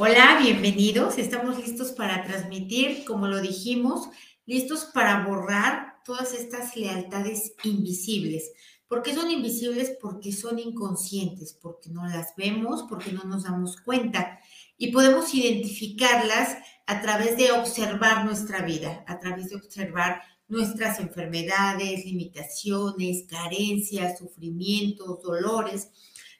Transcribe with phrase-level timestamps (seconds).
[0.00, 1.18] Hola, bienvenidos.
[1.18, 4.08] Estamos listos para transmitir, como lo dijimos,
[4.46, 8.52] listos para borrar todas estas lealtades invisibles.
[8.86, 9.96] ¿Por qué son invisibles?
[10.00, 14.38] Porque son inconscientes, porque no las vemos, porque no nos damos cuenta.
[14.76, 22.04] Y podemos identificarlas a través de observar nuestra vida, a través de observar nuestras enfermedades,
[22.04, 25.88] limitaciones, carencias, sufrimientos, dolores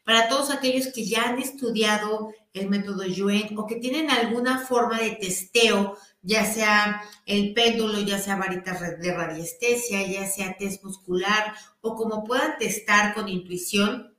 [0.08, 4.98] para todos aquellos que ya han estudiado el método Yuen o que tienen alguna forma
[4.98, 11.52] de testeo, ya sea el péndulo, ya sea varita de radiestesia, ya sea test muscular
[11.82, 14.16] o como puedan testar con intuición,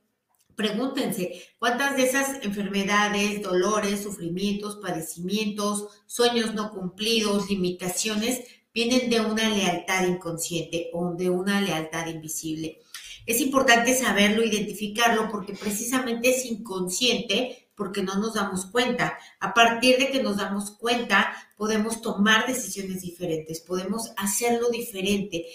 [0.54, 9.48] pregúntense cuántas de esas enfermedades, dolores, sufrimientos, padecimientos, sueños no cumplidos, limitaciones, vienen de una
[9.48, 12.80] lealtad inconsciente o de una lealtad invisible.
[13.26, 19.18] Es importante saberlo, identificarlo, porque precisamente es inconsciente, porque no nos damos cuenta.
[19.40, 25.46] A partir de que nos damos cuenta, podemos tomar decisiones diferentes, podemos hacerlo diferente,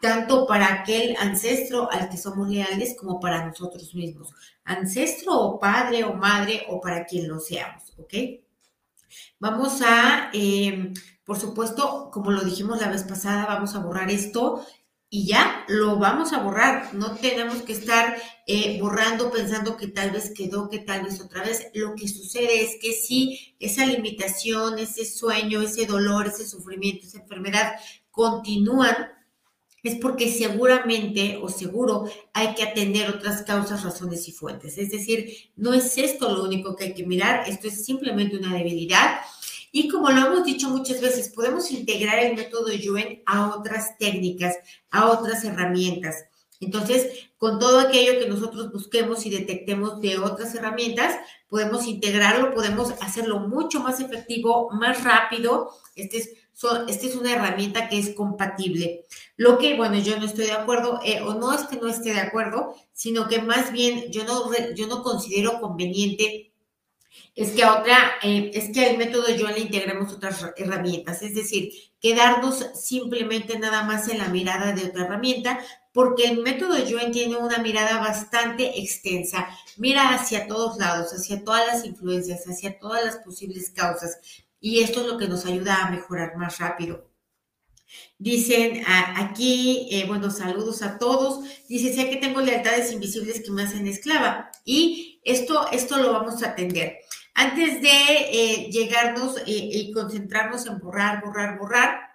[0.00, 4.32] tanto para aquel ancestro al que somos leales como para nosotros mismos.
[4.64, 8.14] Ancestro o padre o madre o para quien lo seamos, ¿ok?
[9.38, 10.92] Vamos a, eh,
[11.24, 14.64] por supuesto, como lo dijimos la vez pasada, vamos a borrar esto
[15.08, 16.92] y ya lo vamos a borrar.
[16.92, 21.42] No tenemos que estar eh, borrando pensando que tal vez quedó, que tal vez otra
[21.42, 21.68] vez.
[21.72, 27.20] Lo que sucede es que si esa limitación, ese sueño, ese dolor, ese sufrimiento, esa
[27.20, 27.74] enfermedad
[28.10, 28.94] continúan,
[29.82, 34.78] es porque seguramente o seguro hay que atender otras causas, razones y fuentes.
[34.78, 38.54] Es decir, no es esto lo único que hay que mirar, esto es simplemente una
[38.54, 39.20] debilidad
[39.76, 44.56] y como lo hemos dicho muchas veces, podemos integrar el método Yuen a otras técnicas,
[44.92, 46.14] a otras herramientas.
[46.60, 51.16] Entonces, con todo aquello que nosotros busquemos y detectemos de otras herramientas,
[51.48, 55.70] podemos integrarlo, podemos hacerlo mucho más efectivo, más rápido.
[55.96, 56.30] Este es,
[56.86, 59.06] esta es una herramienta que es compatible.
[59.36, 62.14] Lo que, bueno, yo no estoy de acuerdo, eh, o no es que no esté
[62.14, 66.53] de acuerdo, sino que más bien yo no, yo no considero conveniente
[67.34, 71.72] es que otra, eh, es que al método yo le integremos otras herramientas, es decir,
[72.00, 75.58] quedarnos simplemente nada más en la mirada de otra herramienta,
[75.92, 81.66] porque el método yo tiene una mirada bastante extensa, mira hacia todos lados, hacia todas
[81.66, 84.18] las influencias, hacia todas las posibles causas,
[84.60, 87.10] y esto es lo que nos ayuda a mejorar más rápido.
[88.18, 91.44] Dicen aquí, eh, bueno, saludos a todos.
[91.68, 94.50] Dice, sé que tengo lealtades invisibles que me hacen esclava.
[94.64, 97.00] Y esto, esto lo vamos a atender.
[97.34, 102.14] Antes de eh, llegarnos eh, y concentrarnos en borrar, borrar, borrar,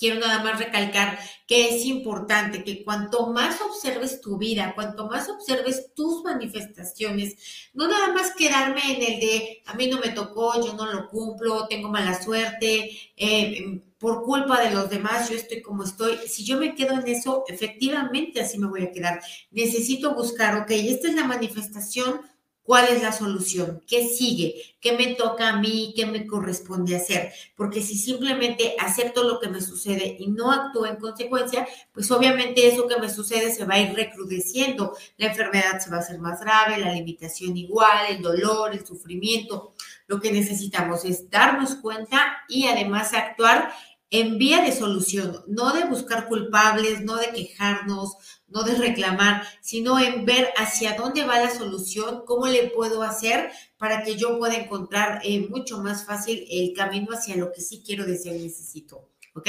[0.00, 5.28] quiero nada más recalcar que es importante que cuanto más observes tu vida, cuanto más
[5.28, 10.54] observes tus manifestaciones, no nada más quedarme en el de a mí no me tocó,
[10.64, 15.60] yo no lo cumplo, tengo mala suerte, eh, por culpa de los demás yo estoy
[15.60, 16.16] como estoy.
[16.26, 19.20] Si yo me quedo en eso, efectivamente así me voy a quedar.
[19.50, 22.22] Necesito buscar, ok, esta es la manifestación
[22.70, 23.82] ¿Cuál es la solución?
[23.84, 24.62] ¿Qué sigue?
[24.80, 25.92] ¿Qué me toca a mí?
[25.96, 27.32] ¿Qué me corresponde hacer?
[27.56, 32.68] Porque si simplemente acepto lo que me sucede y no actúo en consecuencia, pues obviamente
[32.68, 34.96] eso que me sucede se va a ir recrudeciendo.
[35.16, 39.72] La enfermedad se va a hacer más grave, la limitación igual, el dolor, el sufrimiento.
[40.06, 43.72] Lo que necesitamos es darnos cuenta y además actuar
[44.10, 48.16] en vía de solución, no de buscar culpables, no de quejarnos,
[48.48, 53.50] no de reclamar, sino en ver hacia dónde va la solución, cómo le puedo hacer
[53.78, 57.82] para que yo pueda encontrar eh, mucho más fácil el camino hacia lo que sí
[57.86, 59.08] quiero, deseo y necesito.
[59.34, 59.48] ¿Ok?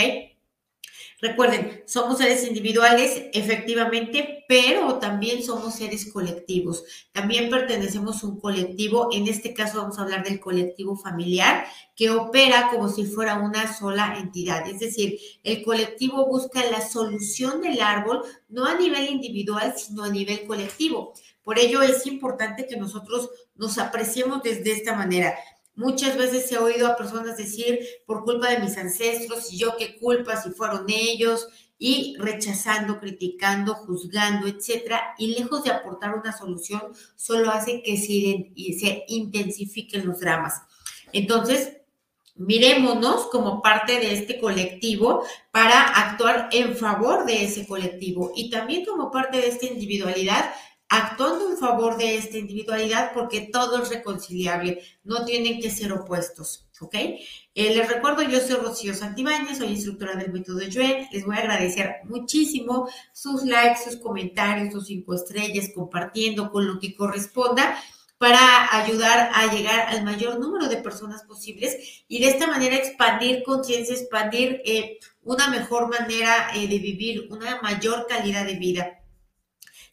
[1.20, 6.84] Recuerden, somos seres individuales, efectivamente, pero también somos seres colectivos.
[7.12, 9.10] También pertenecemos a un colectivo.
[9.12, 13.72] En este caso vamos a hablar del colectivo familiar, que opera como si fuera una
[13.74, 14.68] sola entidad.
[14.68, 20.10] Es decir, el colectivo busca la solución del árbol, no a nivel individual, sino a
[20.10, 21.14] nivel colectivo.
[21.44, 25.36] Por ello es importante que nosotros nos apreciemos desde esta manera.
[25.76, 29.98] Muchas veces he oído a personas decir, por culpa de mis ancestros, y yo qué
[29.98, 31.48] culpa si fueron ellos,
[31.78, 36.82] y rechazando, criticando, juzgando, etcétera, y lejos de aportar una solución,
[37.16, 40.62] solo hace que se, se intensifiquen los dramas.
[41.12, 41.78] Entonces,
[42.36, 48.86] mirémonos como parte de este colectivo para actuar en favor de ese colectivo y también
[48.86, 50.52] como parte de esta individualidad
[50.92, 56.68] actuando en favor de esta individualidad porque todo es reconciliable, no tienen que ser opuestos,
[56.82, 56.94] ¿ok?
[56.94, 57.20] Eh,
[57.56, 62.02] les recuerdo, yo soy Rocío Santibáñez, soy instructora del método Yuen, les voy a agradecer
[62.04, 67.82] muchísimo sus likes, sus comentarios, sus cinco estrellas, compartiendo con lo que corresponda
[68.18, 73.44] para ayudar a llegar al mayor número de personas posibles y de esta manera expandir
[73.44, 79.01] conciencia, expandir eh, una mejor manera eh, de vivir, una mayor calidad de vida.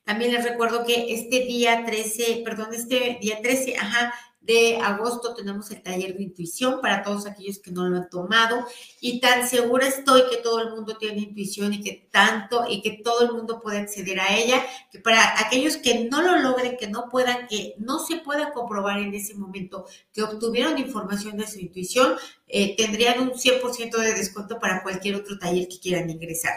[0.09, 5.71] También les recuerdo que este día 13, perdón, este día 13, ajá, de agosto tenemos
[5.71, 8.67] el taller de intuición para todos aquellos que no lo han tomado
[9.03, 13.03] y tan segura estoy que todo el mundo tiene intuición y que tanto y que
[13.05, 16.87] todo el mundo puede acceder a ella, que para aquellos que no lo logren, que
[16.87, 19.85] no puedan, que no se pueda comprobar en ese momento
[20.15, 22.15] que obtuvieron información de su intuición,
[22.47, 26.55] eh, tendrían un 100% de descuento para cualquier otro taller que quieran ingresar.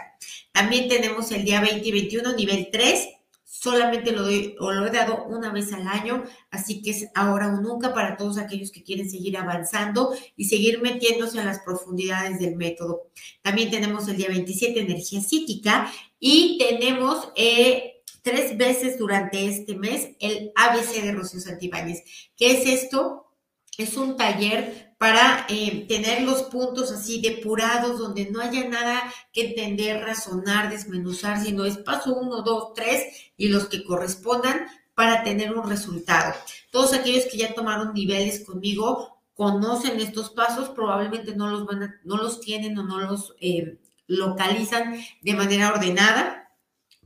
[0.54, 3.18] También tenemos el día 20 y 21, nivel 3
[3.52, 7.50] solamente lo doy o lo he dado una vez al año, así que es ahora
[7.50, 12.40] o nunca para todos aquellos que quieren seguir avanzando y seguir metiéndose a las profundidades
[12.40, 13.12] del método.
[13.42, 20.12] También tenemos el día 27 energía psíquica y tenemos eh, tres veces durante este mes
[20.22, 22.04] el ABC de Rocío Santibáñez.
[22.38, 23.34] ¿Qué es esto?
[23.78, 29.02] Es un taller para eh, tener los puntos así depurados, donde no haya nada
[29.34, 35.24] que entender, razonar, desmenuzar, sino es paso uno, dos, tres y los que correspondan para
[35.24, 36.36] tener un resultado.
[36.70, 42.18] Todos aquellos que ya tomaron niveles conmigo conocen estos pasos, probablemente no los, van no
[42.18, 46.52] los tienen o no los eh, localizan de manera ordenada,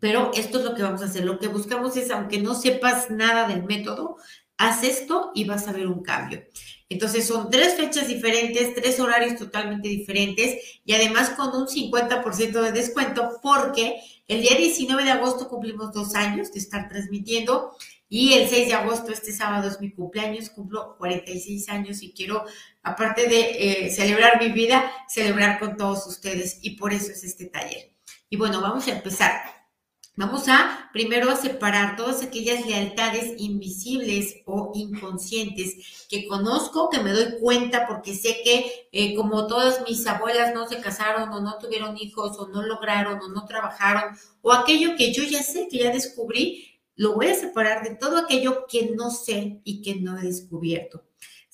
[0.02, 1.24] pero esto es lo que vamos a hacer.
[1.24, 4.18] Lo que buscamos es, aunque no sepas nada del método,
[4.58, 6.44] haz esto y vas a ver un cambio.
[6.88, 12.72] Entonces son tres fechas diferentes, tres horarios totalmente diferentes y además con un 50% de
[12.72, 17.76] descuento porque el día 19 de agosto cumplimos dos años de estar transmitiendo
[18.08, 22.46] y el 6 de agosto, este sábado es mi cumpleaños, cumplo 46 años y quiero,
[22.84, 27.46] aparte de eh, celebrar mi vida, celebrar con todos ustedes y por eso es este
[27.46, 27.92] taller.
[28.30, 29.65] Y bueno, vamos a empezar.
[30.18, 37.12] Vamos a primero a separar todas aquellas lealtades invisibles o inconscientes que conozco, que me
[37.12, 41.58] doy cuenta porque sé que eh, como todas mis abuelas no se casaron o no
[41.58, 45.80] tuvieron hijos o no lograron o no trabajaron o aquello que yo ya sé, que
[45.80, 50.18] ya descubrí, lo voy a separar de todo aquello que no sé y que no
[50.18, 51.04] he descubierto.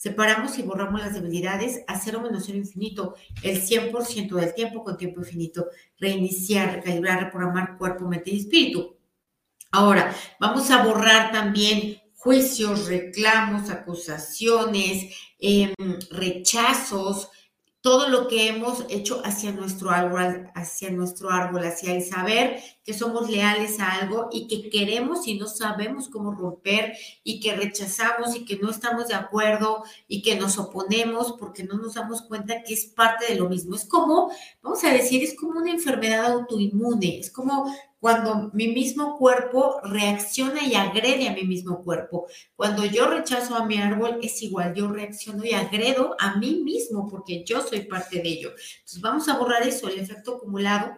[0.02, 3.14] Separamos y borramos las debilidades a cero menos cero infinito,
[3.44, 5.68] el 100% del tiempo con tiempo infinito.
[6.00, 8.98] Reiniciar, recalibrar, reprogramar cuerpo, mente y espíritu.
[9.72, 15.72] Ahora, vamos a borrar también juicios, reclamos, acusaciones, em,
[16.10, 17.30] rechazos,
[17.82, 22.94] todo lo que hemos hecho hacia nuestro árbol, hacia nuestro árbol, hacia el saber que
[22.94, 26.94] somos leales a algo y que queremos y no sabemos cómo romper
[27.24, 31.76] y que rechazamos y que no estamos de acuerdo y que nos oponemos porque no
[31.76, 33.76] nos damos cuenta que es parte de lo mismo.
[33.76, 34.32] Es como,
[34.62, 37.66] vamos a decir, es como una enfermedad autoinmune, es como
[38.02, 42.26] cuando mi mismo cuerpo reacciona y agrede a mi mismo cuerpo.
[42.56, 47.08] Cuando yo rechazo a mi árbol, es igual, yo reacciono y agredo a mí mismo
[47.08, 48.50] porque yo soy parte de ello.
[48.80, 50.98] Entonces vamos a borrar eso, el efecto acumulado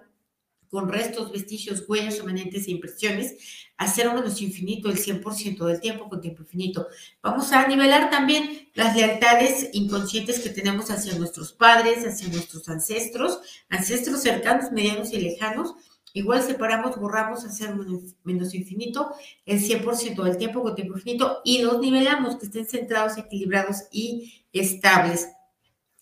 [0.70, 3.36] con restos, vestigios, huellas, remanentes e impresiones,
[3.78, 6.88] hacer un menos infinito el 100% del tiempo con tiempo infinito.
[7.22, 13.42] Vamos a nivelar también las lealtades inconscientes que tenemos hacia nuestros padres, hacia nuestros ancestros,
[13.70, 15.76] ancestros cercanos, medianos y lejanos,
[16.13, 17.75] Igual separamos, borramos, hacer
[18.24, 19.12] menos infinito
[19.45, 24.46] el 100% del tiempo con tiempo infinito y los nivelamos, que estén centrados, equilibrados y
[24.53, 25.29] estables.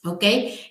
[0.03, 0.23] ¿Ok?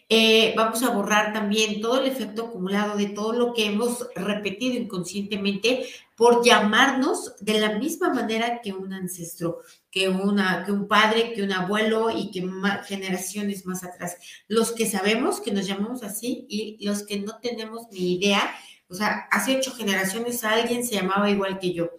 [0.09, 4.77] Eh, vamos a borrar también todo el efecto acumulado de todo lo que hemos repetido
[4.77, 11.33] inconscientemente por llamarnos de la misma manera que un ancestro, que, una, que un padre,
[11.33, 12.47] que un abuelo y que
[12.87, 14.17] generaciones más atrás.
[14.49, 18.43] Los que sabemos que nos llamamos así y los que no tenemos ni idea
[18.91, 21.91] o sea, hace ocho generaciones alguien se llamaba igual que yo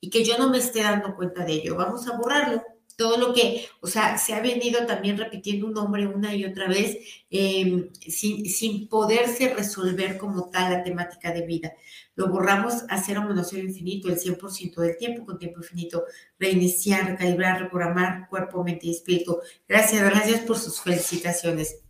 [0.00, 1.76] y que yo no me esté dando cuenta de ello.
[1.76, 2.62] Vamos a borrarlo.
[2.96, 6.66] Todo lo que, o sea, se ha venido también repitiendo un nombre una y otra
[6.66, 6.98] vez
[7.30, 11.72] em, sin, sin poderse resolver como tal la temática de vida.
[12.16, 16.04] Lo borramos a cero menos cero infinito, el 100% del tiempo con tiempo infinito.
[16.40, 19.38] Reiniciar, recalibrar, reprogramar cuerpo, mente y espíritu.
[19.68, 21.82] Gracias, gracias por sus felicitaciones.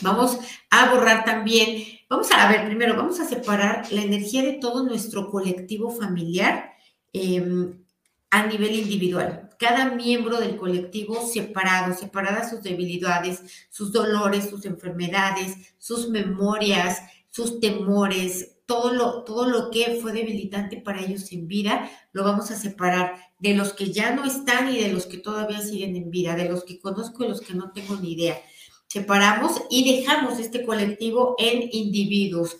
[0.00, 0.38] Vamos
[0.70, 5.30] a borrar también, vamos a, ver, primero vamos a separar la energía de todo nuestro
[5.30, 6.72] colectivo familiar
[7.12, 7.84] em,
[8.30, 9.50] a nivel individual.
[9.58, 17.60] Cada miembro del colectivo separado, separadas sus debilidades, sus dolores, sus enfermedades, sus memorias, sus
[17.60, 22.56] temores, todo lo, todo lo que fue debilitante para ellos en vida, lo vamos a
[22.56, 26.34] separar de los que ya no están y de los que todavía siguen en vida,
[26.36, 28.38] de los que conozco y los que no tengo ni idea
[28.88, 32.58] separamos y dejamos este colectivo en individuos.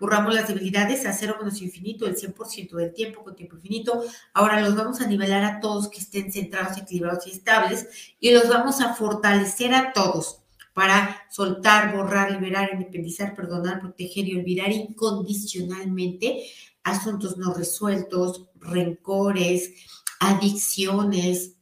[0.00, 4.04] borramos las debilidades a cero menos infinito, el 100% del tiempo con tiempo infinito.
[4.32, 7.88] Ahora los vamos a nivelar a todos que estén centrados, equilibrados y estables
[8.20, 10.42] y los vamos a fortalecer a todos
[10.72, 16.44] para soltar, borrar, liberar, independizar, perdonar, proteger y olvidar incondicionalmente
[16.84, 19.72] asuntos no resueltos, rencores,
[20.20, 21.56] adicciones,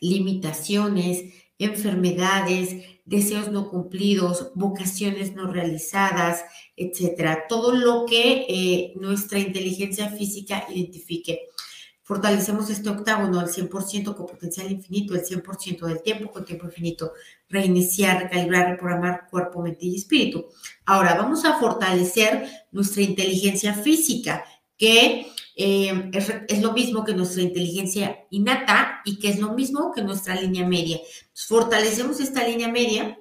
[0.00, 6.44] limitaciones, enfermedades, deseos no cumplidos, vocaciones no realizadas,
[6.76, 7.44] etcétera.
[7.48, 11.48] Todo lo que eh, nuestra inteligencia física identifique.
[12.02, 17.12] Fortalecemos este octágono al 100% con potencial infinito, el 100% del tiempo con tiempo infinito.
[17.48, 20.46] Reiniciar, recalibrar, reprogramar cuerpo, mente y espíritu.
[20.86, 24.44] Ahora vamos a fortalecer nuestra inteligencia física,
[24.76, 25.26] que
[25.62, 26.10] eh,
[26.48, 30.66] es, lo mismo que nuestra inteligencia innata y que es lo mismo que nuestra línea
[30.66, 30.98] media.
[31.34, 33.18] fortalecemos esta línea media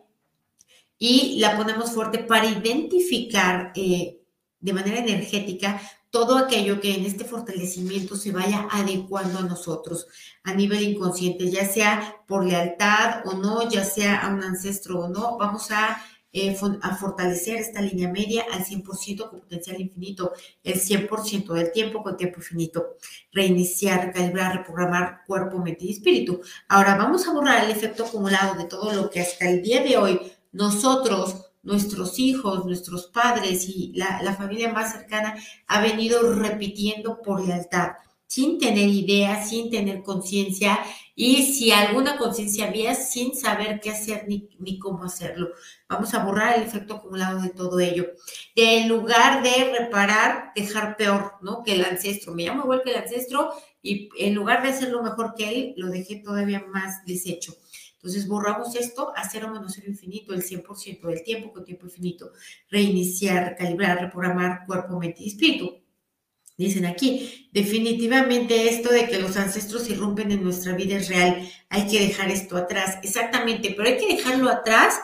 [0.98, 4.22] y la ponemos fuerte para identificar eh,
[4.58, 5.82] de manera energética
[6.12, 10.08] todo aquello que en este fortalecimiento se vaya adecuando a nosotros
[10.44, 15.10] a nivel inconsciente, ya sea por lealtad o no, ya sea a un ancestro o
[15.10, 20.34] no, vamos a eh, a fortalecer esta línea media al 100% con potencial infinito,
[20.64, 22.98] el 100% del tiempo con tiempo infinito,
[23.32, 26.42] reiniciar, recalibrar, reprogramar cuerpo, mente y espíritu.
[26.68, 29.98] Ahora vamos a borrar el efecto acumulado de todo lo que hasta el día de
[29.98, 30.20] hoy
[30.52, 35.36] nosotros, nuestros hijos, nuestros padres y la, la familia más cercana
[35.68, 37.94] ha venido repitiendo por lealtad
[38.30, 40.80] sin tener idea, sin tener conciencia
[41.16, 45.50] y si alguna conciencia había, sin saber qué hacer ni, cómo hacerlo.
[45.90, 48.06] Vamos a borrar el efecto acumulado de todo ello.
[48.56, 51.64] En lugar de reparar, dejar peor, ¿no?
[51.64, 52.36] Que el ancestro.
[52.36, 53.50] Me llamo igual que el ancestro
[53.82, 57.56] y en lugar de hacerlo mejor que él, lo dejé todavía más deshecho.
[57.96, 62.32] Entonces borramos esto a cero menos cero infinito, el 100% del tiempo con tiempo infinito.
[62.70, 65.89] Reiniciar, calibrar, reprogramar cuerpo, mente y espíritu
[66.60, 71.50] Dicen aquí, definitivamente esto de que los ancestros irrumpen en nuestra vida es real.
[71.70, 72.98] Hay que dejar esto atrás.
[73.02, 75.00] Exactamente, pero hay que dejarlo atrás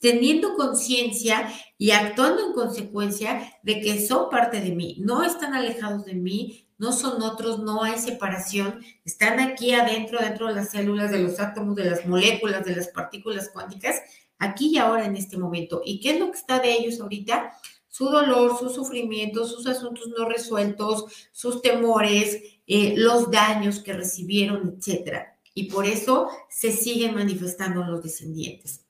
[0.00, 6.04] teniendo conciencia y actuando en consecuencia de que son parte de mí, no están alejados
[6.04, 11.10] de mí, no son otros, no hay separación, están aquí adentro, dentro de las células,
[11.10, 13.96] de los átomos, de las moléculas, de las partículas cuánticas,
[14.38, 15.80] aquí y ahora en este momento.
[15.86, 17.50] ¿Y qué es lo que está de ellos ahorita?
[17.90, 24.78] Su dolor, sus sufrimientos, sus asuntos no resueltos, sus temores, eh, los daños que recibieron,
[24.78, 25.24] etc.
[25.54, 28.86] Y por eso se siguen manifestando los descendientes.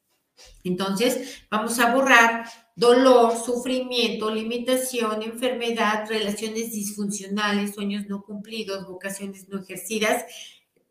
[0.65, 2.45] Entonces, vamos a borrar
[2.77, 10.25] dolor, sufrimiento, limitación, enfermedad, relaciones disfuncionales, sueños no cumplidos, vocaciones no ejercidas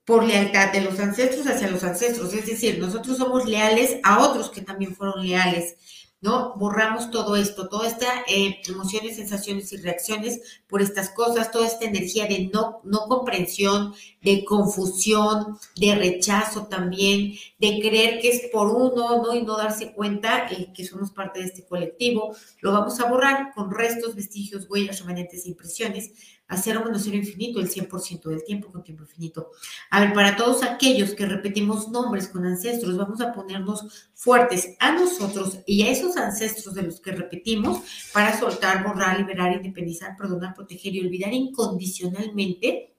[0.03, 2.33] por lealtad de los ancestros hacia los ancestros.
[2.33, 5.75] Es decir, nosotros somos leales a otros que también fueron leales
[6.21, 6.53] ¿no?
[6.55, 11.85] Borramos todo esto, toda esta eh, emociones, sensaciones y reacciones por estas cosas, toda esta
[11.85, 18.67] energía de no, no comprensión, de confusión, de rechazo también, de creer que es por
[18.67, 19.33] uno, ¿no?
[19.33, 22.35] Y no darse cuenta eh, que somos parte de este colectivo.
[22.59, 26.11] Lo vamos a borrar con restos, vestigios, huellas, remanentes e impresiones
[26.49, 29.51] a cero menos cero infinito el 100% del tiempo con tiempo infinito.
[29.91, 34.91] A ver, para todos aquellos que repetimos nombres con ancestros, vamos a ponernos fuertes a
[34.91, 40.55] nosotros y a esos ancestros de los que repetimos para soltar, borrar, liberar, independizar, perdonar,
[40.55, 42.95] proteger y olvidar incondicionalmente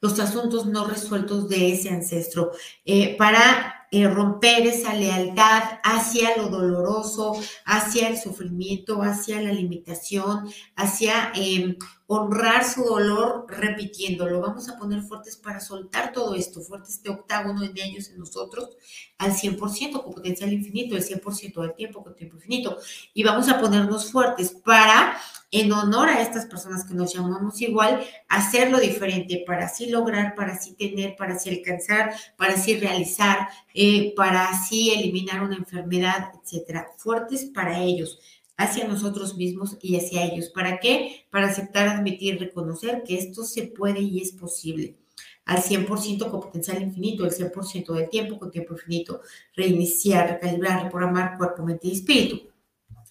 [0.00, 2.52] los asuntos no resueltos de ese ancestro,
[2.84, 7.34] eh, para eh, romper esa lealtad hacia lo doloroso,
[7.66, 14.40] hacia el sufrimiento, hacia la limitación, hacia em, honrar su dolor repitiéndolo.
[14.40, 18.70] Vamos a poner fuertes para soltar todo esto, fuerte este octágono en ellos, en nosotros,
[19.18, 22.78] al 100% con potencial infinito, el 100% del tiempo con tiempo infinito.
[23.12, 25.18] Y vamos a ponernos fuertes para,
[25.52, 30.54] en honor a estas personas que nos llamamos igual, hacerlo diferente, para así lograr, para
[30.54, 36.88] así tener, para así alcanzar, para así realizar, eh, para así eliminar una enfermedad, etcétera.
[36.96, 38.18] Fuertes para ellos
[38.56, 40.48] hacia nosotros mismos y hacia ellos.
[40.48, 41.26] ¿Para qué?
[41.30, 44.96] Para aceptar, admitir, reconocer que esto se puede y es posible.
[45.44, 49.20] Al 100% con potencial infinito, el 100% del tiempo con tiempo infinito.
[49.54, 52.51] Reiniciar, recalibrar, reprogramar cuerpo, mente y espíritu.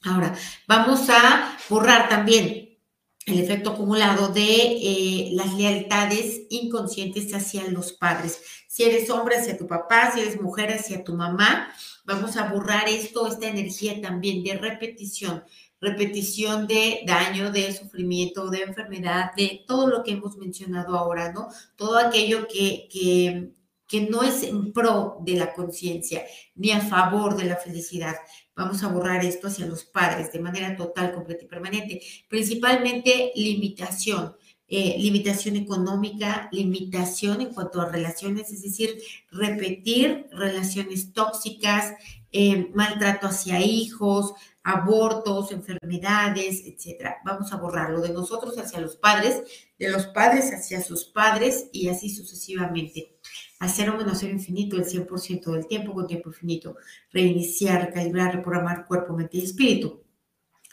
[0.04, 0.36] Ahora,
[0.68, 2.80] vamos a borrar también
[3.26, 8.42] el efecto acumulado de eh, las lealtades inconscientes hacia los padres.
[8.68, 11.72] Si eres hombre hacia tu papá, si eres mujer hacia tu mamá,
[12.04, 15.44] vamos a borrar esto, esta energía también de repetición,
[15.80, 21.48] repetición de daño, de sufrimiento, de enfermedad, de todo lo que hemos mencionado ahora, ¿no?
[21.76, 23.54] Todo aquello que, que
[23.92, 26.24] que no es en pro de la conciencia
[26.56, 28.16] ni a favor de la felicidad.
[28.62, 32.02] Vamos a borrar esto hacia los padres de manera total, completa y permanente.
[32.30, 34.36] Principalmente limitación.
[34.68, 39.02] Eh, limitación económica, limitación en cuanto a relaciones, es decir,
[39.32, 41.96] repetir relaciones tóxicas,
[42.32, 44.34] eh, maltrato hacia hijos,
[44.64, 47.18] abortos, enfermedades, etcétera.
[47.26, 49.44] Vamos a borrarlo de nosotros hacia los padres,
[49.78, 53.18] de los padres hacia sus padres y así sucesivamente.
[53.60, 56.76] Hacer un menos cero infinito el 100% del tiempo con tiempo infinito.
[57.12, 60.04] Reiniciar, recalibrar, reprogramar cuerpo, mente y espíritu.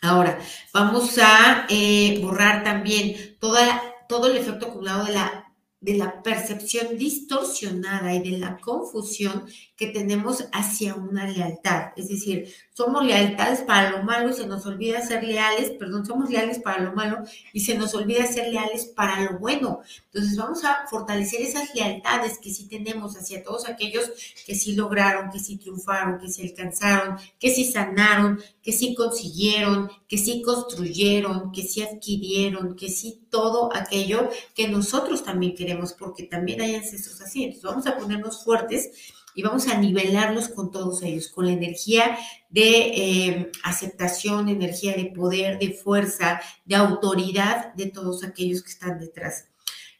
[0.00, 0.38] Ahora,
[0.72, 5.48] vamos a eh, borrar también toda, todo el efecto acumulado de la
[5.80, 9.44] de la percepción distorsionada y de la confusión
[9.78, 11.92] que tenemos hacia una lealtad.
[11.94, 16.28] Es decir, somos lealtades para lo malo y se nos olvida ser leales, perdón, somos
[16.28, 17.18] leales para lo malo
[17.52, 19.80] y se nos olvida ser leales para lo bueno.
[20.06, 24.10] Entonces vamos a fortalecer esas lealtades que sí tenemos hacia todos aquellos
[24.44, 29.88] que sí lograron, que sí triunfaron, que sí alcanzaron, que sí sanaron, que sí consiguieron,
[30.08, 36.24] que sí construyeron, que sí adquirieron, que sí todo aquello que nosotros también queremos, porque
[36.24, 37.44] también hay ancestros así.
[37.44, 38.90] Entonces vamos a ponernos fuertes
[39.38, 42.18] y vamos a nivelarlos con todos ellos, con la energía
[42.48, 48.98] de eh, aceptación, energía de poder, de fuerza, de autoridad de todos aquellos que están
[48.98, 49.46] detrás.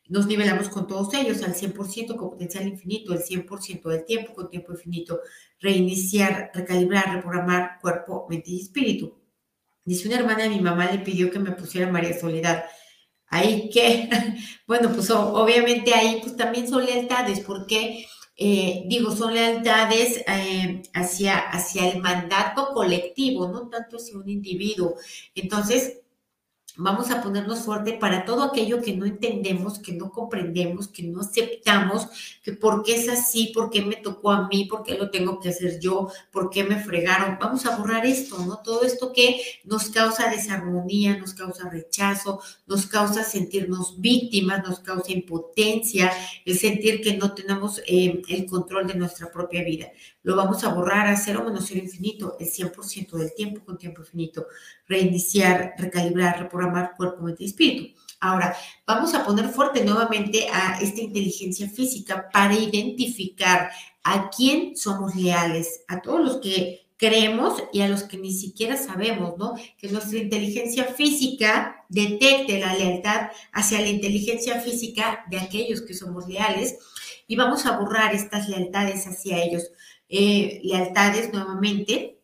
[0.09, 4.51] Nos nivelamos con todos ellos al 100% con potencial infinito, el 100% del tiempo con
[4.51, 5.21] tiempo infinito,
[5.61, 9.21] reiniciar, recalibrar, reprogramar cuerpo, mente y espíritu.
[9.85, 12.65] Dice una hermana de mi mamá le pidió que me pusiera María Soledad.
[13.29, 14.09] Ahí que,
[14.67, 18.05] bueno, pues obviamente ahí pues también son lealtades, porque
[18.41, 24.95] eh, digo, son lealtades eh, hacia, hacia el mandato colectivo, no tanto hacia un individuo.
[25.35, 26.01] Entonces,
[26.81, 31.23] Vamos a ponernos fuerte para todo aquello que no entendemos, que no comprendemos, que no
[31.23, 32.07] aceptamos,
[32.45, 35.41] que por qué es así, por qué me tocó a mí, por qué lo tengo
[35.41, 37.37] que hacer yo, por qué me fregaron.
[37.41, 38.59] Vamos a borrar esto, ¿no?
[38.59, 45.11] Todo esto que nos causa desarmonía, nos causa rechazo, nos causa sentirnos víctimas, nos causa
[45.11, 46.13] impotencia,
[46.45, 49.91] el sentir que no tenemos eh, el control de nuestra propia vida
[50.29, 54.03] lo vamos a borrar a cero menos cero infinito, el 100% del tiempo con tiempo
[54.03, 54.47] infinito,
[54.87, 57.99] reiniciar, recalibrar, reprogramar cuerpo, mente y espíritu.
[58.21, 63.71] Ahora, vamos a poner fuerte nuevamente a esta inteligencia física para identificar
[64.03, 68.77] a quién somos leales, a todos los que creemos y a los que ni siquiera
[68.77, 69.55] sabemos, ¿no?
[69.79, 76.27] Que nuestra inteligencia física detecte la lealtad hacia la inteligencia física de aquellos que somos
[76.27, 76.77] leales
[77.29, 79.71] y vamos a borrar estas lealtades hacia ellos.
[80.09, 82.19] Eh, lealtades nuevamente,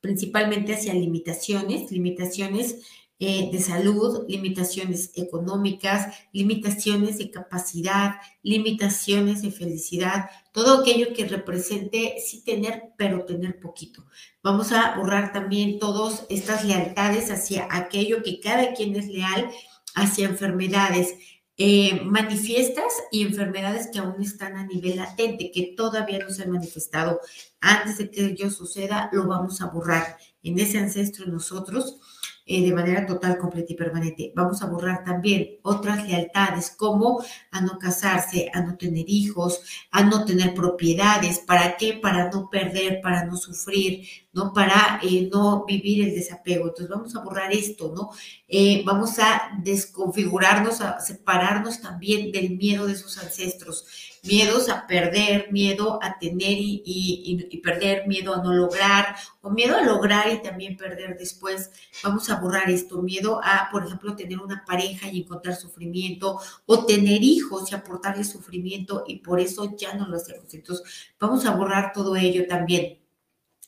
[0.00, 2.80] principalmente hacia limitaciones, limitaciones
[3.24, 12.16] eh, de salud, limitaciones económicas, limitaciones de capacidad, limitaciones de felicidad, todo aquello que represente
[12.18, 14.04] sí tener, pero tener poquito.
[14.42, 19.52] Vamos a borrar también todas estas lealtades hacia aquello que cada quien es leal,
[19.94, 21.14] hacia enfermedades,
[21.58, 26.50] eh, manifiestas y enfermedades que aún están a nivel latente, que todavía no se han
[26.50, 27.20] manifestado.
[27.60, 32.00] Antes de que ello suceda, lo vamos a borrar en ese ancestro nosotros
[32.52, 34.32] eh, de manera total, completa y permanente.
[34.36, 40.02] Vamos a borrar también otras lealtades como a no casarse, a no tener hijos, a
[40.02, 41.38] no tener propiedades.
[41.38, 41.94] ¿Para qué?
[41.94, 44.52] Para no perder, para no sufrir, ¿no?
[44.52, 46.68] Para eh, no vivir el desapego.
[46.68, 48.10] Entonces vamos a borrar esto, ¿no?
[48.46, 55.50] Eh, vamos a desconfigurarnos, a separarnos también del miedo de sus ancestros miedos a perder,
[55.50, 60.76] miedo a tener y, perder, miedo a no lograr, o miedo a lograr y también
[60.76, 61.70] perder después.
[62.02, 66.86] Vamos a borrar esto, miedo a, por ejemplo, tener una pareja y encontrar sufrimiento, o
[66.86, 70.54] tener hijos y aportarles sufrimiento, y por eso ya no lo hacemos.
[70.54, 72.98] Entonces, vamos a borrar todo ello también.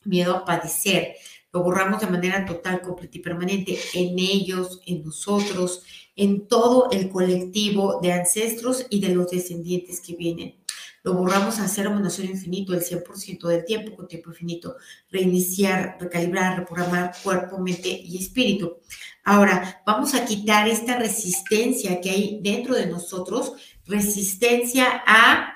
[0.04, 1.16] Miedo a padecer,
[1.54, 5.84] lo borramos de manera total, completa y permanente en ellos, en nosotros,
[6.16, 10.56] en todo el colectivo de ancestros y de los descendientes que vienen.
[11.04, 14.74] Lo borramos a cero menos cero infinito el 100% del tiempo con tiempo infinito.
[15.12, 18.78] Reiniciar, recalibrar, reprogramar cuerpo, mente y espíritu.
[19.22, 23.52] Ahora, vamos a quitar esta resistencia que hay dentro de nosotros,
[23.86, 25.53] resistencia a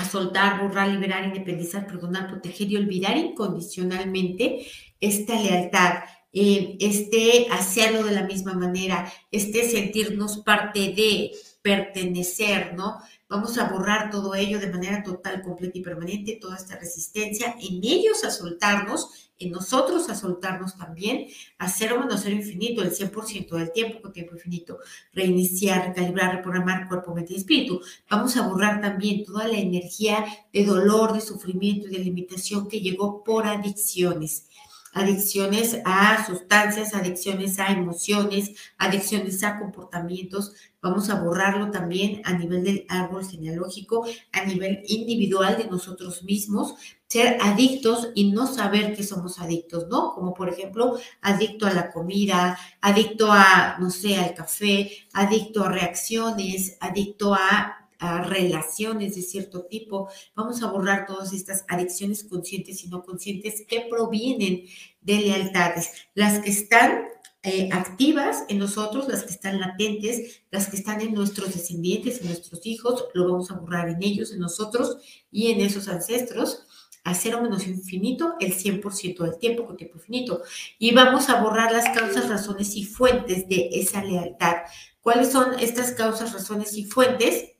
[0.00, 4.66] a soltar, borrar, liberar, independizar, perdonar, proteger y olvidar incondicionalmente
[5.00, 11.32] esta lealtad eh, este hacerlo de la misma manera, este sentirnos parte de,
[11.62, 12.98] pertenecer, ¿no?
[13.30, 17.76] Vamos a borrar todo ello de manera total, completa y permanente, toda esta resistencia, en
[17.84, 23.50] ellos a soltarnos, en nosotros a soltarnos también, a cero menos cero infinito, el 100%
[23.50, 24.80] del tiempo con tiempo infinito,
[25.12, 27.80] reiniciar, recalibrar, reprogramar cuerpo, mente y espíritu.
[28.10, 32.80] Vamos a borrar también toda la energía de dolor, de sufrimiento y de limitación que
[32.80, 34.48] llegó por adicciones
[34.92, 40.54] adicciones a sustancias, adicciones a emociones, adicciones a comportamientos.
[40.82, 46.74] Vamos a borrarlo también a nivel del árbol genealógico, a nivel individual de nosotros mismos,
[47.06, 50.14] ser adictos y no saber que somos adictos, ¿no?
[50.14, 55.70] Como por ejemplo, adicto a la comida, adicto a, no sé, al café, adicto a
[55.70, 60.08] reacciones, adicto a relaciones de cierto tipo.
[60.34, 64.64] Vamos a borrar todas estas adicciones conscientes y no conscientes que provienen
[65.00, 65.92] de lealtades.
[66.14, 67.04] Las que están
[67.42, 72.26] eh, activas en nosotros, las que están latentes, las que están en nuestros descendientes, en
[72.26, 74.98] nuestros hijos, lo vamos a borrar en ellos, en nosotros
[75.30, 76.66] y en esos ancestros
[77.02, 80.42] a cero menos infinito el 100% del tiempo con tiempo infinito.
[80.78, 84.56] Y vamos a borrar las causas, razones y fuentes de esa lealtad.
[85.00, 87.52] ¿Cuáles son estas causas, razones y fuentes?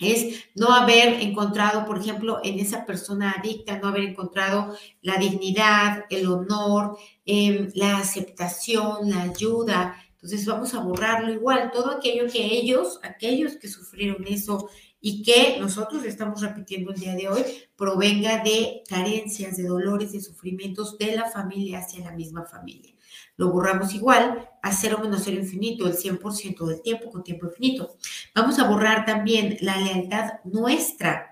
[0.00, 6.04] Es no haber encontrado, por ejemplo, en esa persona adicta, no haber encontrado la dignidad,
[6.10, 9.96] el honor, em, la aceptación, la ayuda.
[10.12, 14.68] Entonces vamos a borrarlo igual, todo aquello que ellos, aquellos que sufrieron eso
[15.00, 17.42] y que nosotros estamos repitiendo el día de hoy,
[17.76, 22.94] provenga de carencias, de dolores, de sufrimientos de la familia hacia la misma familia
[23.40, 27.96] lo borramos igual a cero menos cero infinito, el 100% del tiempo con tiempo infinito.
[28.34, 31.29] Vamos a borrar también la lealtad nuestra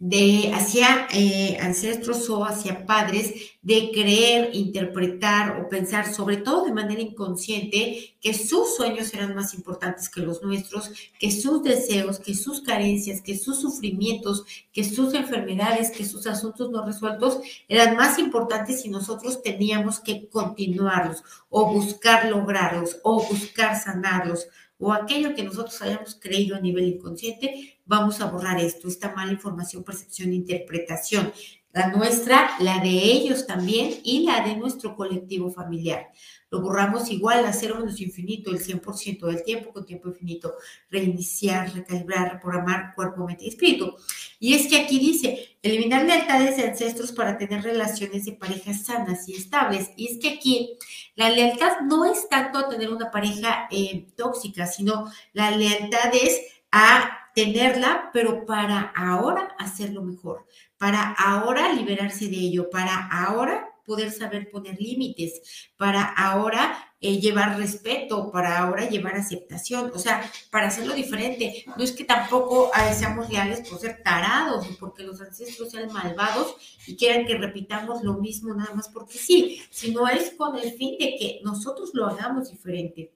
[0.00, 6.72] de hacia eh, ancestros o hacia padres de creer, interpretar o pensar, sobre todo de
[6.72, 12.34] manera inconsciente, que sus sueños eran más importantes que los nuestros, que sus deseos, que
[12.34, 18.18] sus carencias, que sus sufrimientos, que sus enfermedades, que sus asuntos no resueltos eran más
[18.18, 24.48] importantes y nosotros teníamos que continuarlos o buscar lograrlos o buscar sanarlos
[24.80, 29.32] o aquello que nosotros hayamos creído a nivel inconsciente, vamos a borrar esto, esta mala
[29.32, 31.32] información, percepción, interpretación.
[31.72, 36.08] La nuestra, la de ellos también y la de nuestro colectivo familiar.
[36.50, 40.54] Lo borramos igual a cero menos infinito, el 100% del tiempo con tiempo infinito.
[40.88, 43.96] Reiniciar, recalibrar, reprogramar cuerpo, mente y espíritu.
[44.38, 49.28] Y es que aquí dice, eliminar lealtades de ancestros para tener relaciones de pareja sanas
[49.28, 49.90] y estables.
[49.96, 50.78] Y es que aquí
[51.16, 56.40] la lealtad no es tanto a tener una pareja eh, tóxica, sino la lealtad es
[56.72, 60.46] a tenerla, pero para ahora hacerlo mejor,
[60.78, 67.58] para ahora liberarse de ello, para ahora poder saber poner límites, para ahora eh, llevar
[67.58, 71.64] respeto, para ahora llevar aceptación, o sea, para hacerlo diferente.
[71.76, 76.54] No es que tampoco seamos leales por ser tarados o porque los ancestros sean malvados
[76.86, 80.96] y quieran que repitamos lo mismo nada más porque sí, sino es con el fin
[80.98, 83.12] de que nosotros lo hagamos diferente.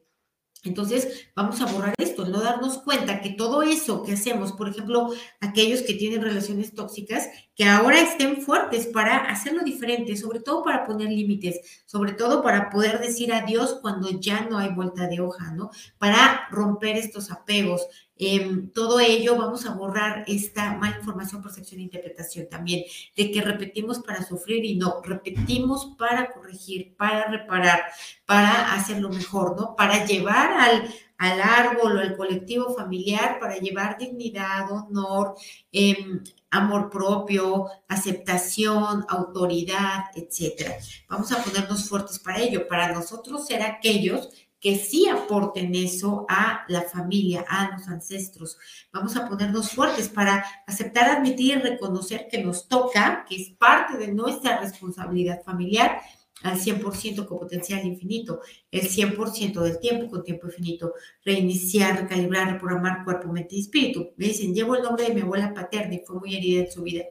[0.65, 5.13] Entonces, vamos a borrar esto, no darnos cuenta que todo eso que hacemos, por ejemplo,
[5.41, 10.85] aquellos que tienen relaciones tóxicas, que ahora estén fuertes para hacerlo diferente, sobre todo para
[10.87, 15.53] poner límites, sobre todo para poder decir adiós cuando ya no hay vuelta de hoja,
[15.53, 15.71] ¿no?
[15.99, 21.85] Para romper estos apegos, Em, todo ello vamos a borrar esta mala información, percepción e
[21.85, 22.85] interpretación también,
[23.17, 27.85] de que repetimos para sufrir y no, repetimos para corregir, para reparar,
[28.25, 29.75] para hacerlo mejor, ¿no?
[29.75, 35.35] Para llevar al, al árbol o al colectivo familiar, para llevar dignidad, honor,
[35.73, 40.77] em, amor propio, aceptación, autoridad, etcétera.
[41.09, 44.29] Vamos a ponernos fuertes para ello, para nosotros ser aquellos
[44.65, 48.57] que sí aporten eso a la familia, a los ancestros.
[48.95, 53.99] Vamos a ponernos fuertes para aceptar, admitir y reconocer que nos toca, que es parte
[53.99, 56.01] de nuestra responsabilidad familiar
[56.45, 60.95] al 100% con potencial infinito, el 100% del tiempo con tiempo infinito,
[61.27, 64.13] reiniciar, recalibrar, reprogramar cuerpo, mente y espíritu.
[64.17, 66.83] Me dicen, llevo el nombre de mi abuela paterna y fue muy herida en su
[66.83, 67.05] vida.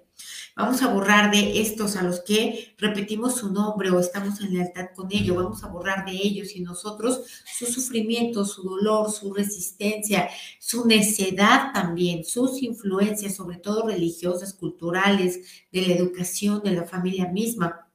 [0.55, 4.87] Vamos a borrar de estos a los que repetimos su nombre o estamos en lealtad
[4.95, 5.35] con ellos.
[5.35, 7.21] Vamos a borrar de ellos y nosotros
[7.57, 15.39] su sufrimiento, su dolor, su resistencia, su necedad también, sus influencias, sobre todo religiosas, culturales,
[15.71, 17.87] de la educación, de la familia misma.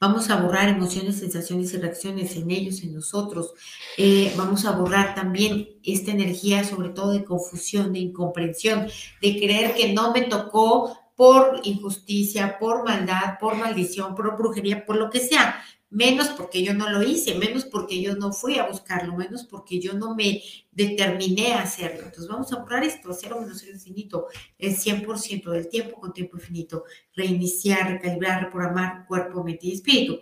[0.00, 3.54] Vamos a borrar emociones, sensaciones y reacciones en ellos, en nosotros.
[3.96, 8.88] Eh, vamos a borrar también esta energía, sobre todo de confusión, de incomprensión,
[9.20, 14.96] de creer que no me tocó por injusticia, por maldad, por maldición, por brujería, por
[14.96, 15.62] lo que sea.
[15.90, 19.78] menos porque yo no lo hice, menos porque yo no fui a buscarlo, menos porque
[19.78, 22.04] yo no me determiné a hacerlo.
[22.04, 24.26] Entonces vamos a borrar esto, cero menos cero infinito,
[24.58, 30.20] el 100% del tiempo con tiempo infinito, reiniciar, recalibrar, reprogramar cuerpo, mente y espíritu.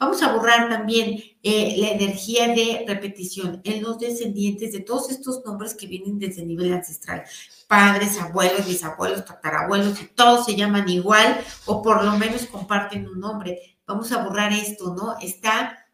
[0.00, 5.44] Vamos a borrar también eh, la energía de repetición en los descendientes de todos estos
[5.44, 7.22] nombres que vienen desde el nivel ancestral.
[7.68, 13.20] Padres, abuelos, bisabuelos, tatarabuelos, y todos se llaman igual o por lo menos comparten un
[13.20, 13.76] nombre.
[13.86, 15.16] Vamos a borrar esto, ¿no?
[15.20, 15.86] Esta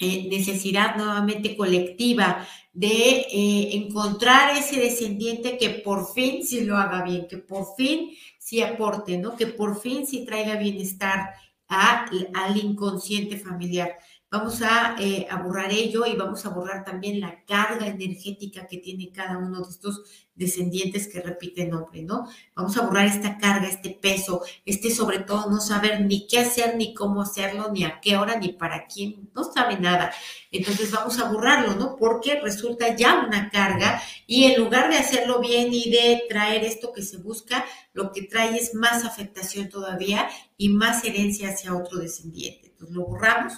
[0.00, 7.02] eh, necesidad nuevamente colectiva de eh, encontrar ese descendiente que por fin sí lo haga
[7.02, 9.36] bien, que por fin sí aporte, ¿no?
[9.36, 11.34] Que por fin sí traiga bienestar
[11.68, 13.98] al inconsciente familiar.
[14.30, 18.76] Vamos a, eh, a, borrar ello y vamos a borrar también la carga energética que
[18.76, 20.02] tiene cada uno de estos
[20.34, 22.28] descendientes que repiten nombre, ¿no?
[22.54, 26.76] Vamos a borrar esta carga, este peso, este sobre todo no saber ni qué hacer,
[26.76, 30.12] ni cómo hacerlo, ni a qué hora, ni para quién, no sabe nada.
[30.52, 31.96] Entonces vamos a borrarlo, ¿no?
[31.96, 36.92] Porque resulta ya una carga y en lugar de hacerlo bien y de traer esto
[36.92, 37.64] que se busca,
[37.94, 42.68] lo que trae es más afectación todavía y más herencia hacia otro descendiente.
[42.68, 43.54] Entonces lo borramos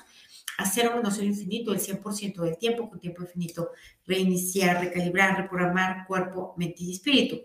[0.64, 3.70] cero menos cero infinito el 100% del tiempo con tiempo infinito,
[4.06, 7.42] reiniciar, recalibrar, reprogramar cuerpo, mente y espíritu.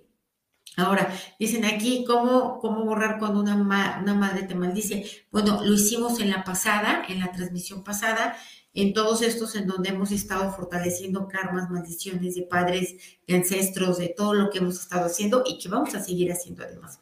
[0.77, 5.05] Ahora, dicen aquí, ¿cómo, cómo borrar cuando una, una madre te maldice?
[5.31, 8.35] Bueno, lo hicimos en la pasada, en la transmisión pasada,
[8.73, 14.09] en todos estos en donde hemos estado fortaleciendo karmas, maldiciones de padres, de ancestros, de
[14.09, 16.99] todo lo que hemos estado haciendo y que vamos a seguir haciendo además.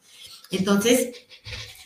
[0.50, 1.12] Entonces,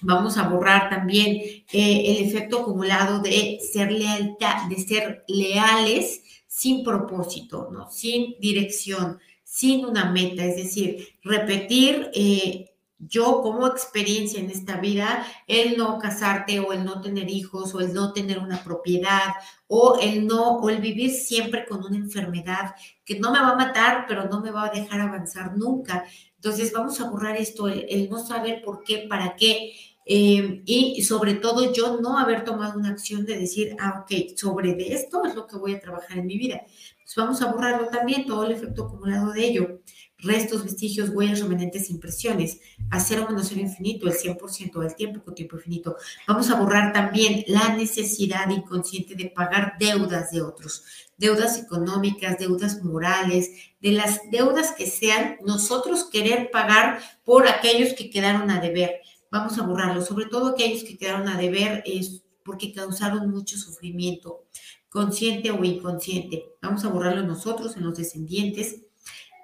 [0.03, 6.85] Vamos a borrar también eh, el efecto acumulado de ser lealtad, de ser leales sin
[6.85, 7.91] propósito, ¿no?
[7.91, 12.68] Sin dirección, sin una meta, es decir, repetir eh,
[12.99, 17.81] yo como experiencia en esta vida, el no casarte o el no tener hijos o
[17.81, 19.35] el no tener una propiedad
[19.67, 23.57] o el no o el vivir siempre con una enfermedad que no me va a
[23.57, 26.05] matar, pero no me va a dejar avanzar nunca.
[26.37, 29.73] Entonces vamos a borrar esto, el no saber por qué, para qué,
[30.11, 34.75] eh, y sobre todo yo no haber tomado una acción de decir, ah, ok, sobre
[34.75, 36.63] de esto es lo que voy a trabajar en mi vida.
[37.05, 39.81] Pues vamos a borrarlo también, todo el efecto acumulado de ello.
[40.19, 42.61] Restos, vestigios, huellas, remanentes, impresiones.
[42.91, 45.97] A cero menos infinito, el 100% del tiempo con tiempo infinito.
[46.27, 50.85] Vamos a borrar también la necesidad inconsciente de pagar deudas de otros.
[51.17, 53.51] Deudas económicas, deudas morales,
[53.81, 59.01] de las deudas que sean nosotros querer pagar por aquellos que quedaron a deber
[59.31, 64.47] vamos a borrarlo, sobre todo aquellos que quedaron a deber es porque causaron mucho sufrimiento,
[64.89, 66.47] consciente o inconsciente.
[66.63, 68.83] Vamos a borrarlo nosotros, en los descendientes,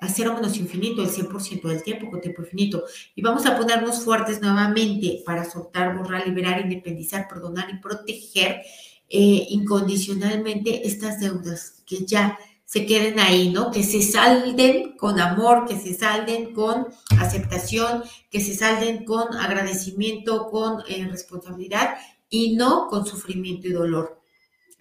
[0.04, 2.84] a cero menos infinito, el 100% del tiempo con tiempo infinito.
[3.14, 8.62] Y vamos a ponernos fuertes nuevamente para soltar, borrar, liberar, independizar, perdonar y proteger
[9.08, 13.70] eh, incondicionalmente estas deudas que ya se queden ahí, ¿no?
[13.70, 16.88] Que se salden con amor, que se salden con
[17.20, 21.96] aceptación, que se salden con agradecimiento, con eh, responsabilidad
[22.28, 24.20] y no con sufrimiento y dolor.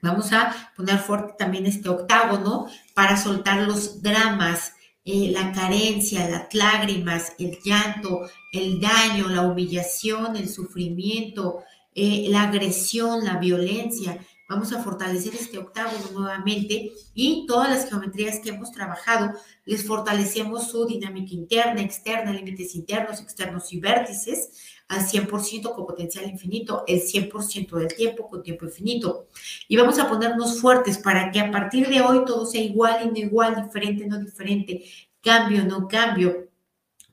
[0.01, 4.73] Vamos a poner fuerte también este octágono para soltar los dramas,
[5.05, 11.63] eh, la carencia, las lágrimas, el llanto, el daño, la humillación, el sufrimiento,
[11.93, 14.17] eh, la agresión, la violencia
[14.53, 19.33] Vamos a fortalecer este octavo nuevamente y todas las geometrías que hemos trabajado,
[19.65, 24.51] les fortalecemos su dinámica interna, externa, límites internos, externos y vértices
[24.89, 29.25] al 100% con potencial infinito, el 100% del tiempo con tiempo infinito.
[29.67, 33.55] Y vamos a ponernos fuertes para que a partir de hoy todo sea igual igual,
[33.63, 34.85] diferente, no diferente,
[35.19, 36.51] cambio, no cambio,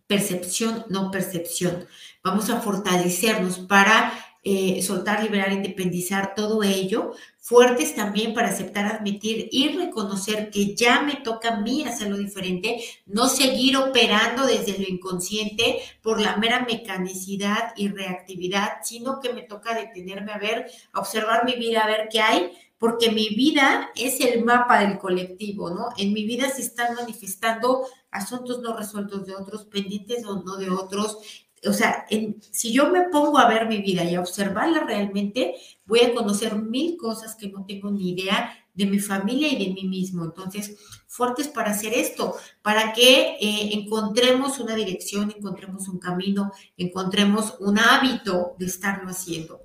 [0.07, 1.87] percepción, no percepción.
[2.23, 9.49] Vamos a fortalecernos para eh, soltar, liberar, independizar, todo ello, fuertes también para aceptar, admitir
[9.53, 14.89] y reconocer que ya me toca a mí hacerlo diferente, no seguir operando desde lo
[14.89, 21.01] inconsciente por la mera mecanicidad y reactividad, sino que me toca detenerme a ver, a
[21.01, 25.69] observar mi vida, a ver qué hay, porque mi vida es el mapa del colectivo,
[25.69, 25.91] ¿no?
[25.99, 30.71] En mi vida se están manifestando asuntos no resueltos de otros, pendientes o no de
[30.71, 31.19] otros,
[31.67, 32.07] o sea,
[32.51, 36.57] si yo me pongo a ver mi vida y a observarla realmente, voy a conocer
[36.57, 40.25] mil cosas que no tengo ni idea de mi familia y de mí mismo.
[40.25, 47.57] Entonces, fuertes para hacer esto, para que eh, encontremos una dirección, encontremos un camino, encontremos
[47.61, 49.61] un hábito de estarlo haciendo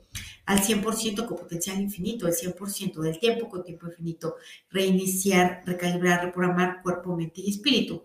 [0.46, 4.36] al 100% con potencial infinito, el 100% del tiempo con tiempo infinito,
[4.70, 8.04] reiniciar, recalibrar, reprogramar cuerpo, mente y espíritu.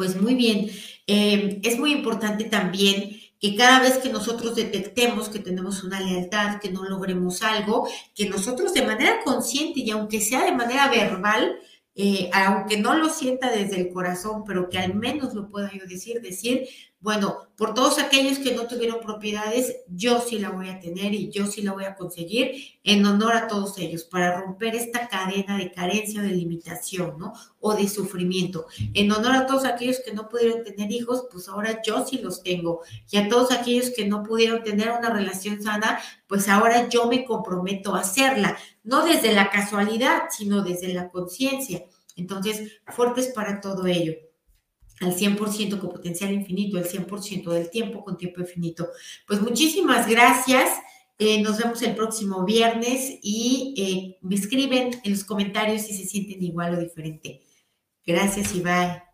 [0.00, 0.70] Pues muy bien,
[1.06, 6.58] em, es muy importante también que cada vez que nosotros detectemos que tenemos una lealtad,
[6.58, 11.58] que no logremos algo, que nosotros de manera consciente y aunque sea de manera verbal,
[11.94, 15.84] eh, aunque no lo sienta desde el corazón, pero que al menos lo pueda yo
[15.86, 16.66] decir, decir,
[17.02, 21.30] bueno, por todos aquellos que no tuvieron propiedades, yo sí la voy a tener y
[21.30, 22.52] yo sí la voy a conseguir
[22.84, 27.32] en honor a todos ellos, para romper esta cadena de carencia, de limitación, ¿no?
[27.58, 28.66] O de sufrimiento.
[28.92, 32.42] En honor a todos aquellos que no pudieron tener hijos, pues ahora yo sí los
[32.42, 32.82] tengo.
[33.10, 37.24] Y a todos aquellos que no pudieron tener una relación sana, pues ahora yo me
[37.24, 41.82] comprometo a hacerla, no desde la casualidad, sino desde la conciencia.
[42.14, 44.12] Entonces, fuertes para todo ello
[45.00, 48.88] al 100% con potencial infinito, el 100% del tiempo con tiempo infinito.
[49.26, 50.70] Pues muchísimas gracias.
[51.18, 56.06] Eh, nos vemos el próximo viernes y eh, me escriben en los comentarios si se
[56.06, 57.42] sienten igual o diferente.
[58.06, 59.09] Gracias y bye.